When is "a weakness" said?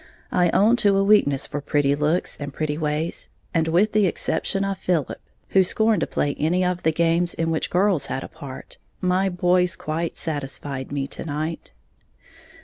0.97-1.45